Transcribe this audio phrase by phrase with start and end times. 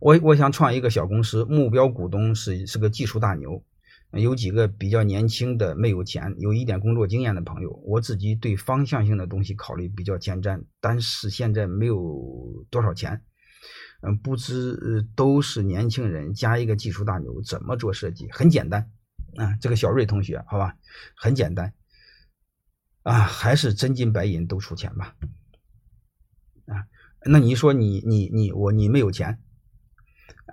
[0.00, 3.62] 我我想创一个小公司，目标股东是是个技术大牛，
[4.12, 7.70] 有几个比较年轻的没有钱，有一点工作经验的朋友。
[7.84, 13.22] 我自己对方向性的东西考虑比较前瞻，但是现在没有多少钱。
[14.00, 18.28] 嗯，不知都是年轻人加一个技术大牛，怎么做设计？
[18.30, 18.88] 很简单
[19.36, 20.76] 啊，这个小瑞同学，好吧，
[21.16, 21.74] 很简单
[23.02, 25.16] 啊，还是真金白银都出钱吧。
[26.66, 26.86] 啊，
[27.24, 29.40] 那你说你你你我你没有钱，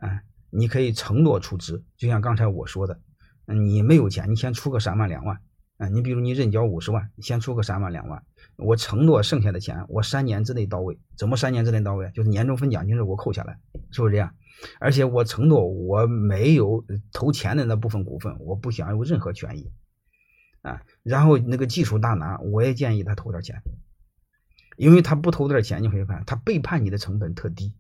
[0.02, 3.00] 啊，你可以承诺出资，就像刚才我说的，
[3.46, 5.40] 你没有钱，你先出个三万两万，
[5.78, 8.24] 啊，你比如你认缴五十万，先出个三万两万。
[8.58, 10.98] 我承诺剩下的钱，我三年之内到位。
[11.18, 12.10] 怎么三年之内到位？
[12.14, 13.60] 就是年终分奖金是我扣下来，
[13.92, 14.34] 是不是这样？
[14.80, 19.70] 而且我承诺我没有投钱的那部分股份，我不享有任何权益
[20.62, 20.82] 啊。
[21.04, 23.62] 然后那个技术大拿，我也建议他投点钱，
[24.78, 27.76] 因为他不投点钱，你会发现他背叛你的成本特低。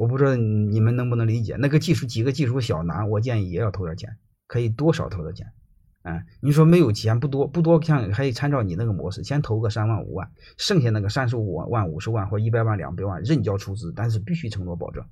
[0.00, 1.56] 我不知道你们能不能理解？
[1.56, 5.52] 那个技术几个技术小拿，我建议也要投点钱，可以多少投点钱。
[6.00, 15.04] 啊，你说没有钱不多不多，像可以参照你那个模式，先投个三万五万，剩下那个三十五万、五十万或一百万、两百万认交出资，但是必须承诺保证。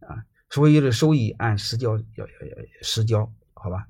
[0.00, 3.86] 啊，所有的收益按实交，要要要实交，好吧？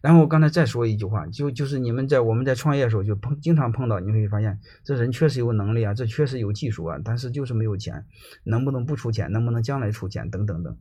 [0.00, 8.06] 然后我刚才再说一句话，就就是你们在我们在创业的时候就碰经常碰到，你会发现这人确实有能力啊，这确实有技术啊，但是就是没有钱，
[8.44, 9.30] 能不能不出钱？
[9.32, 10.30] 能不能将来出钱？
[10.30, 10.76] 等等等。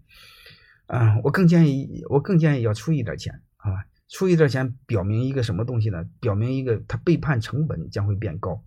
[0.88, 3.86] 啊，我更建议我更建议要出一点钱，好吧？
[4.08, 6.04] 出一点钱，表明一个什么东西呢？
[6.20, 8.64] 表明一个他背叛成本将会变高。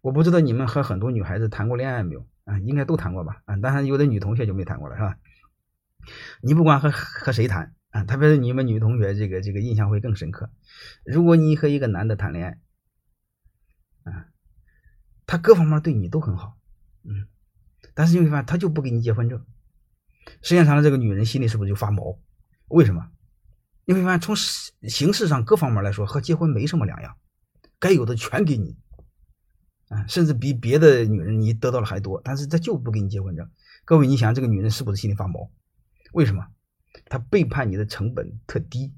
[0.00, 2.58] 我不知道你们和很多女孩子谈过恋爱没有啊？
[2.60, 3.42] 应该都谈过吧？
[3.46, 5.16] 啊，当然有的女同学就没谈过了，是吧？
[6.42, 10.50] 你不管和和谁谈特别是你们女同学，这个这个印象会更深刻。
[11.04, 12.44] 如果你和一个男的谈恋
[14.04, 14.26] 爱，啊，
[15.26, 16.58] 他各方面对你都很好，
[17.04, 17.26] 嗯，
[17.94, 19.44] 但是你会发现他就不给你结婚证，
[20.42, 22.18] 时间长了，这个女人心里是不是就发毛？
[22.68, 23.10] 为什么？
[23.84, 27.16] 你会发现，从形式上各方面来说，和结婚没什么两样，
[27.78, 28.76] 该有的全给你，
[29.88, 33.50] 啊，甚至比别的女人你得到的还多，但是他就不给你结婚证。
[33.84, 35.50] 各位，你想这个女人是不是心里发毛？
[36.12, 36.46] 为什么？
[37.06, 38.92] 他背叛你的成本特低，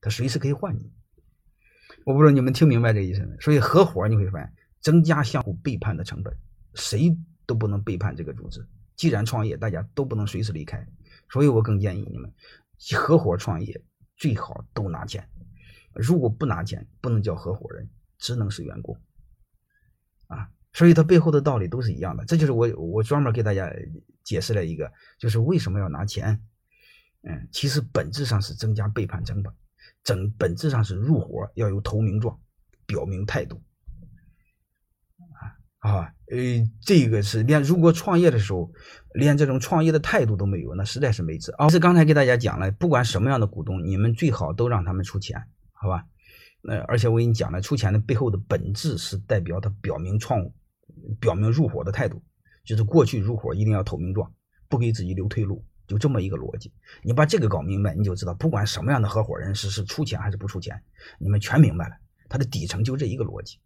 [0.00, 0.92] 他随时可以换你。
[2.04, 3.36] 我不知道你们听明白这意思没？
[3.40, 6.36] 所以合伙你会发现，增加相互背叛的成本，
[6.74, 7.16] 谁
[7.46, 8.66] 都不能背叛这个组织。
[8.96, 10.86] 既然创业，大家都不能随时离开，
[11.30, 12.32] 所以我更建议你们
[12.96, 13.82] 合伙创业。
[14.16, 15.28] 最好都拿钱，
[15.92, 18.96] 如果不拿钱，不能叫合伙人，只能是员工，
[20.28, 22.24] 啊，所以它背后的道理都是一样的。
[22.24, 23.68] 这就是我我专门给大家
[24.22, 26.40] 解释了一个，就是为什么要拿钱，
[27.26, 29.52] 嗯，其实本质上是增加背叛成本，
[30.02, 32.38] 整本质上是入伙要有投名状，
[32.86, 33.62] 表明态度。
[35.78, 36.38] 啊，呃，
[36.80, 38.72] 这个是连如果创业的时候
[39.14, 41.52] 连这种创业的态度都没有，那实在是没治。
[41.52, 46.06] 啊，是刚才给大家讲了，不管什么样的股东，你们最好都让他们出钱，好吧？
[46.62, 50.40] 那而且我给你讲了，出钱的背后的本质是代表他表明创，
[51.20, 52.22] 表明入伙的态度，
[52.64, 54.32] 就是过去入伙一定要投名状，
[54.70, 56.72] 不给自己留退路，就这么一个逻辑。
[57.02, 60.82] 你把这个搞明白，你就知道，不管什么样的合伙人是是出钱还是不出钱，
[61.18, 61.96] 你们全明白了，
[62.28, 63.58] 他的底层就这一个逻辑。